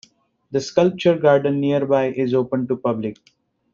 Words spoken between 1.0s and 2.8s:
garden nearby is open to